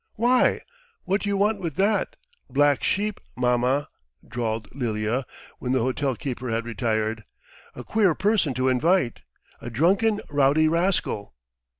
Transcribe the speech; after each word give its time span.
"Why, 0.15 0.61
what 1.03 1.21
do 1.21 1.29
you 1.29 1.37
want 1.37 1.61
with 1.61 1.75
that... 1.75 2.15
black 2.49 2.81
sheep, 2.81 3.19
mamma?" 3.35 3.87
drawled 4.27 4.73
Lilya 4.73 5.27
when 5.59 5.73
the 5.73 5.81
hotel 5.83 6.15
keeper 6.15 6.49
had 6.49 6.65
retired. 6.65 7.23
"A 7.75 7.83
queer 7.83 8.15
person 8.15 8.55
to 8.55 8.67
invite! 8.67 9.21
A 9.61 9.69
drunken, 9.69 10.19
rowdy 10.31 10.67
rascal!" 10.67 11.35